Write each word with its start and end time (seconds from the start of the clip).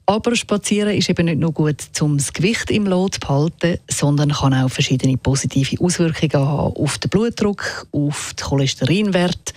Aber 0.09 0.35
Spazieren 0.35 0.97
ist 0.97 1.07
eben 1.07 1.27
nicht 1.27 1.37
nur 1.37 1.51
gut, 1.51 1.83
um 2.01 2.17
das 2.17 2.33
Gewicht 2.33 2.71
im 2.71 2.87
Lot 2.87 3.13
zu 3.13 3.19
behalten, 3.19 3.77
sondern 3.87 4.31
kann 4.31 4.55
auch 4.55 4.67
verschiedene 4.67 5.15
positive 5.17 5.79
Auswirkungen 5.79 6.47
haben 6.47 6.75
auf 6.77 6.97
den 6.97 7.11
Blutdruck, 7.11 7.85
auf 7.91 8.33
den 8.33 8.43
Cholesterinwert. 8.43 9.53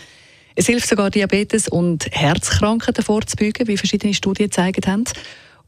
Es 0.54 0.66
hilft 0.66 0.90
sogar 0.90 1.08
Diabetes 1.08 1.68
und 1.68 2.06
Herzkrankheiten 2.12 3.02
vorzubeugen, 3.02 3.66
wie 3.66 3.78
verschiedene 3.78 4.12
Studien 4.12 4.50
gezeigt 4.50 4.86
haben. 4.86 5.04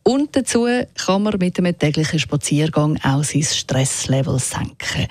Und 0.03 0.37
dazu 0.37 0.67
kann 1.07 1.23
man 1.23 1.39
mit 1.39 1.59
einem 1.59 1.79
täglichen 1.79 2.19
Spaziergang 2.19 2.99
auch 3.03 3.25
sein 3.25 3.43
Stresslevel 3.43 4.39
senken. 4.39 5.07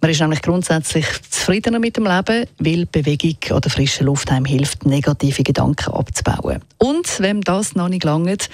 Man 0.00 0.12
ist 0.12 0.20
nämlich 0.20 0.42
grundsätzlich 0.42 1.06
zufriedener 1.28 1.80
mit 1.80 1.96
dem 1.96 2.06
Leben, 2.06 2.46
weil 2.60 2.86
Bewegung 2.86 3.56
oder 3.56 3.68
frische 3.68 4.04
Luft 4.04 4.30
einem 4.30 4.44
hilft, 4.44 4.86
negative 4.86 5.42
Gedanken 5.42 5.92
abzubauen. 5.92 6.62
Und 6.78 7.18
wenn 7.18 7.40
das 7.40 7.74
noch 7.74 7.88
nicht 7.88 8.04
langt, 8.04 8.48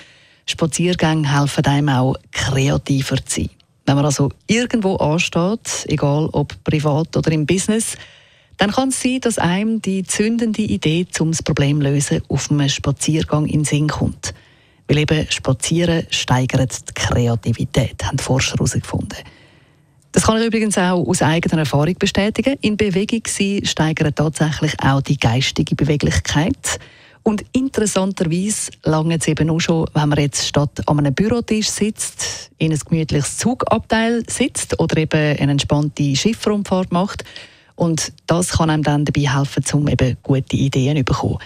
Spaziergänge 0.50 1.38
helfen 1.38 1.64
einem 1.66 1.88
auch, 1.90 2.16
kreativer 2.32 3.16
zu 3.24 3.42
sein. 3.42 3.50
Wenn 3.86 3.96
man 3.96 4.04
also 4.04 4.30
irgendwo 4.46 4.96
ansteht, 4.96 5.86
egal 5.86 6.28
ob 6.32 6.62
privat 6.64 7.16
oder 7.16 7.32
im 7.32 7.46
Business, 7.46 7.96
dann 8.56 8.72
kann 8.72 8.88
es 8.88 9.00
sein, 9.00 9.20
dass 9.20 9.38
einem 9.38 9.80
die 9.80 10.02
zündende 10.04 10.62
Idee 10.62 11.06
zum 11.10 11.30
Problem 11.44 11.80
lösen 11.80 12.22
auf 12.28 12.50
einem 12.50 12.68
Spaziergang 12.68 13.46
in 13.46 13.60
den 13.60 13.64
Sinn 13.64 13.88
kommt. 13.88 14.34
Weil 14.88 14.98
eben 14.98 15.26
Spazieren 15.30 16.06
steigert 16.10 16.88
die 16.88 16.94
Kreativität, 16.94 18.04
haben 18.04 18.18
Forscher 18.18 18.54
herausgefunden. 18.54 19.18
Das 20.12 20.24
kann 20.24 20.38
ich 20.38 20.46
übrigens 20.46 20.78
auch 20.78 21.06
aus 21.06 21.22
eigener 21.22 21.58
Erfahrung 21.58 21.94
bestätigen. 21.98 22.56
In 22.62 22.76
Bewegung 22.76 23.22
sein 23.26 23.64
steigert 23.64 24.16
tatsächlich 24.16 24.72
auch 24.82 25.02
die 25.02 25.18
geistige 25.18 25.74
Beweglichkeit. 25.74 26.80
Und 27.28 27.44
interessanterweise 27.52 28.70
lange 28.84 29.18
es 29.18 29.28
eben 29.28 29.50
auch 29.50 29.60
schon, 29.60 29.86
wenn 29.92 30.08
man 30.08 30.18
jetzt 30.18 30.46
statt 30.46 30.80
an 30.86 30.98
einem 30.98 31.12
Bürotisch 31.12 31.68
sitzt, 31.68 32.50
in 32.56 32.72
ein 32.72 32.78
gemütliches 32.78 33.36
Zugabteil 33.36 34.22
sitzt 34.26 34.80
oder 34.80 34.96
eben 34.96 35.36
eine 35.38 35.52
entspannte 35.52 36.16
Schiffrumfahrt 36.16 36.90
macht. 36.90 37.24
Und 37.74 38.14
das 38.26 38.52
kann 38.52 38.70
einem 38.70 38.82
dann 38.82 39.04
dabei 39.04 39.28
helfen, 39.28 39.62
um 39.74 39.88
eben 39.88 40.16
gute 40.22 40.56
Ideen 40.56 40.96
zu 40.96 41.04
bekommen. 41.04 41.36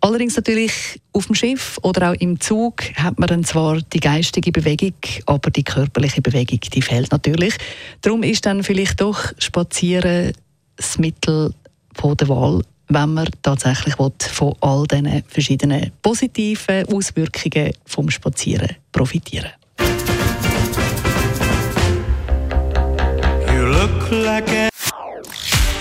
Allerdings 0.00 0.36
natürlich 0.36 1.00
auf 1.12 1.26
dem 1.26 1.34
Schiff 1.34 1.80
oder 1.82 2.12
auch 2.12 2.20
im 2.20 2.38
Zug 2.38 2.84
hat 2.94 3.18
man 3.18 3.26
dann 3.26 3.42
zwar 3.42 3.80
die 3.80 3.98
geistige 3.98 4.52
Bewegung, 4.52 4.94
aber 5.26 5.50
die 5.50 5.64
körperliche 5.64 6.22
Bewegung, 6.22 6.60
die 6.60 6.80
fehlt 6.80 7.10
natürlich. 7.10 7.54
Darum 8.02 8.22
ist 8.22 8.46
dann 8.46 8.62
vielleicht 8.62 9.00
doch 9.00 9.32
Spazieren 9.38 10.32
das 10.76 10.96
Mittel 10.96 11.54
der 12.00 12.28
Wahl 12.28 12.62
wenn 12.88 13.14
man 13.14 13.28
tatsächlich 13.42 13.98
will, 13.98 14.12
von 14.32 14.54
all 14.60 14.86
diesen 14.86 15.22
verschiedenen 15.28 15.92
positiven 16.02 16.86
Auswirkungen 16.92 17.72
vom 17.86 18.10
Spazieren 18.10 18.76
profitieren 18.92 19.50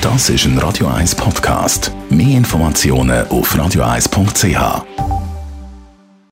Das 0.01 0.29
ist 0.29 0.45
ein 0.45 0.57
Radio 0.57 0.87
1 0.87 1.15
Podcast. 1.15 1.91
Mehr 2.09 2.37
Informationen 2.37 3.27
auf 3.27 3.53
radio1.ch. 3.55 5.06